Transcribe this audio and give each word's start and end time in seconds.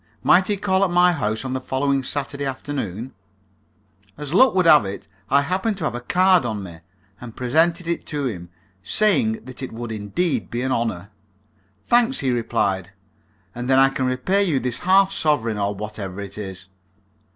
Might 0.23 0.47
he 0.47 0.57
call 0.57 0.83
at 0.83 0.89
my 0.89 1.11
house 1.11 1.45
on 1.45 1.53
the 1.53 1.61
following 1.61 2.01
Saturday 2.01 2.43
afternoon? 2.45 3.13
As 4.17 4.33
luck 4.33 4.55
would 4.55 4.65
have 4.65 4.83
it, 4.83 5.07
I 5.29 5.43
happened 5.43 5.77
to 5.77 5.83
have 5.83 5.93
a 5.93 6.01
card 6.01 6.43
on 6.43 6.63
me, 6.63 6.79
and 7.19 7.35
presented 7.35 7.85
it 7.87 8.03
to 8.07 8.25
him, 8.25 8.49
saying 8.81 9.45
that 9.45 9.61
it 9.61 9.71
would 9.71 9.91
indeed 9.91 10.49
be 10.49 10.63
an 10.63 10.71
honour. 10.71 11.11
"Thanks," 11.85 12.17
he 12.21 12.31
replied, 12.31 12.93
"and 13.53 13.69
then 13.69 13.77
I 13.77 13.89
can 13.89 14.07
repay 14.07 14.43
you 14.43 14.59
this 14.59 14.79
half 14.79 15.11
sovereign, 15.11 15.59
or 15.59 15.75
whatever 15.75 16.19
it 16.19 16.35
is." 16.35 16.65